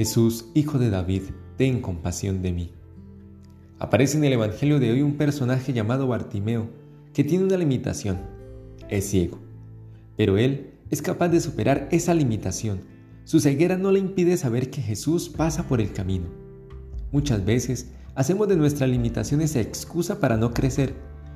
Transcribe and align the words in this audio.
Jesús, 0.00 0.46
Hijo 0.54 0.78
de 0.78 0.88
David, 0.88 1.24
ten 1.58 1.82
compasión 1.82 2.40
de 2.40 2.52
mí. 2.52 2.70
Aparece 3.78 4.16
en 4.16 4.24
el 4.24 4.32
Evangelio 4.32 4.80
de 4.80 4.92
hoy 4.92 5.02
un 5.02 5.18
personaje 5.18 5.74
llamado 5.74 6.08
Bartimeo, 6.08 6.70
que 7.12 7.22
tiene 7.22 7.44
una 7.44 7.58
limitación. 7.58 8.16
Es 8.88 9.10
ciego. 9.10 9.38
Pero 10.16 10.38
él 10.38 10.70
es 10.88 11.02
capaz 11.02 11.28
de 11.28 11.38
superar 11.38 11.86
esa 11.90 12.14
limitación. 12.14 12.80
Su 13.24 13.40
ceguera 13.40 13.76
no 13.76 13.92
le 13.92 13.98
impide 13.98 14.38
saber 14.38 14.70
que 14.70 14.80
Jesús 14.80 15.28
pasa 15.28 15.68
por 15.68 15.82
el 15.82 15.92
camino. 15.92 16.28
Muchas 17.12 17.44
veces 17.44 17.90
hacemos 18.14 18.48
de 18.48 18.56
nuestras 18.56 18.88
limitaciones 18.88 19.54
excusa 19.54 20.18
para 20.18 20.38
no 20.38 20.54
crecer. 20.54 20.94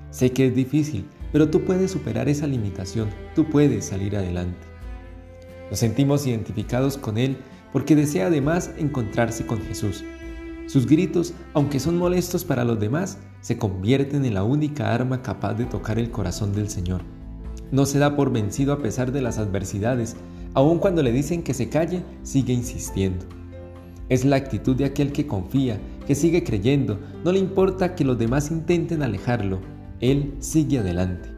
Sé 0.09 0.33
que 0.33 0.47
es 0.47 0.55
difícil, 0.55 1.05
pero 1.33 1.51
tú 1.51 1.67
puedes 1.67 1.91
superar 1.91 2.31
esa 2.31 2.47
limitación, 2.47 3.11
tú 3.35 3.45
puedes 3.45 3.85
salir 3.85 4.17
adelante. 4.17 4.67
Nos 5.69 5.81
sentimos 5.81 6.27
identificados 6.27 6.97
con 6.97 7.19
Él 7.19 7.37
porque 7.75 7.97
desea 7.97 8.29
además 8.29 8.71
encontrarse 8.79 9.47
con 9.47 9.61
Jesús. 9.63 10.05
Sus 10.69 10.87
gritos, 10.87 11.35
aunque 11.55 11.81
son 11.81 11.99
molestos 11.99 12.45
para 12.45 12.65
los 12.65 12.79
demás, 12.79 13.19
se 13.41 13.59
convierten 13.59 14.25
en 14.25 14.35
la 14.35 14.45
única 14.45 14.95
arma 14.95 15.23
capaz 15.23 15.55
de 15.55 15.65
tocar 15.65 15.99
el 15.99 16.13
corazón 16.13 16.55
del 16.55 16.69
Señor. 16.69 17.01
No 17.73 17.85
se 17.85 17.99
da 17.99 18.15
por 18.15 18.31
vencido 18.31 18.73
a 18.73 18.79
pesar 18.79 19.11
de 19.11 19.21
las 19.21 19.39
adversidades, 19.39 20.15
aun 20.55 20.79
cuando 20.79 21.03
le 21.03 21.11
dicen 21.11 21.43
que 21.43 21.53
se 21.53 21.69
calle, 21.69 22.05
sigue 22.23 22.53
insistiendo. 22.53 23.27
Es 24.09 24.25
la 24.25 24.37
actitud 24.37 24.77
de 24.77 24.85
aquel 24.85 25.11
que 25.11 25.27
confía, 25.27 25.81
que 26.07 26.15
sigue 26.15 26.45
creyendo, 26.45 27.01
no 27.25 27.33
le 27.33 27.41
importa 27.41 27.97
que 27.97 28.05
los 28.05 28.17
demás 28.17 28.53
intenten 28.53 29.03
alejarlo, 29.03 29.59
él 29.99 30.33
sigue 30.39 30.79
adelante. 30.79 31.29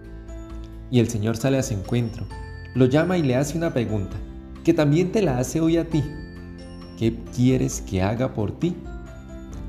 Y 0.90 1.00
el 1.00 1.08
Señor 1.08 1.38
sale 1.38 1.56
a 1.56 1.62
su 1.62 1.72
encuentro, 1.72 2.26
lo 2.74 2.84
llama 2.84 3.16
y 3.16 3.22
le 3.22 3.36
hace 3.36 3.56
una 3.56 3.72
pregunta, 3.72 4.18
que 4.64 4.74
también 4.74 5.12
te 5.12 5.22
la 5.22 5.38
hace 5.38 5.62
hoy 5.62 5.78
a 5.78 5.88
ti. 5.88 6.04
¿Qué 6.96 7.14
quieres 7.34 7.82
que 7.82 8.00
haga 8.02 8.32
por 8.32 8.58
ti? 8.58 8.74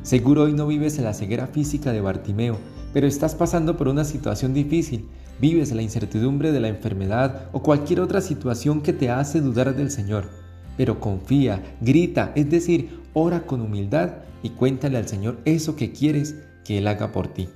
Seguro 0.02 0.44
hoy 0.44 0.54
no 0.54 0.66
vives 0.66 0.98
en 0.98 1.04
la 1.04 1.14
ceguera 1.14 1.48
física 1.48 1.92
de 1.92 2.00
Bartimeo, 2.00 2.58
pero 2.94 3.06
estás 3.06 3.36
pasando 3.36 3.76
por 3.76 3.90
una 3.90 4.06
situación 4.06 4.54
difícil, 4.54 5.10
vives 5.42 5.74
la 5.74 5.82
incertidumbre 5.82 6.54
de 6.54 6.62
la 6.62 6.70
enfermedad 6.70 7.50
o 7.52 7.62
cualquier 7.62 8.00
otra 8.00 8.22
situación 8.22 8.82
que 8.82 8.94
te 8.94 9.10
hace 9.10 9.42
dudar 9.42 9.76
del 9.76 9.92
Señor. 9.92 10.30
Pero 10.78 11.02
confía, 11.02 11.62
grita, 11.82 12.32
es 12.36 12.50
decir, 12.50 13.02
ora 13.14 13.46
con 13.46 13.60
humildad 13.60 14.20
y 14.42 14.52
cuéntale 14.52 14.98
al 14.98 15.10
Señor 15.10 15.40
eso 15.44 15.76
que 15.76 15.92
quieres 15.92 16.36
que 16.64 16.78
Él 16.78 16.88
haga 16.88 17.12
por 17.12 17.28
ti. 17.28 17.50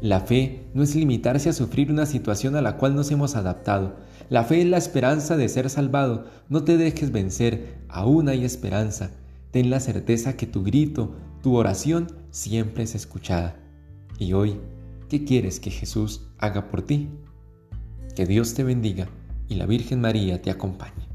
La 0.00 0.20
fe 0.20 0.66
no 0.74 0.82
es 0.82 0.94
limitarse 0.94 1.48
a 1.48 1.52
sufrir 1.52 1.90
una 1.90 2.06
situación 2.06 2.56
a 2.56 2.62
la 2.62 2.76
cual 2.76 2.94
nos 2.94 3.10
hemos 3.10 3.34
adaptado, 3.34 3.96
la 4.28 4.42
fe 4.42 4.60
es 4.60 4.66
la 4.66 4.76
esperanza 4.76 5.36
de 5.36 5.48
ser 5.48 5.70
salvado. 5.70 6.26
No 6.48 6.64
te 6.64 6.76
dejes 6.76 7.12
vencer, 7.12 7.78
aún 7.88 8.28
hay 8.28 8.44
esperanza. 8.44 9.12
Ten 9.52 9.70
la 9.70 9.78
certeza 9.78 10.36
que 10.36 10.46
tu 10.46 10.64
grito, 10.64 11.14
tu 11.42 11.54
oración 11.54 12.08
siempre 12.30 12.82
es 12.82 12.96
escuchada. 12.96 13.56
Y 14.18 14.32
hoy, 14.32 14.58
¿qué 15.08 15.24
quieres 15.24 15.60
que 15.60 15.70
Jesús 15.70 16.26
haga 16.38 16.68
por 16.68 16.82
ti? 16.82 17.08
Que 18.16 18.26
Dios 18.26 18.54
te 18.54 18.64
bendiga 18.64 19.08
y 19.48 19.54
la 19.54 19.66
Virgen 19.66 20.00
María 20.00 20.42
te 20.42 20.50
acompañe. 20.50 21.05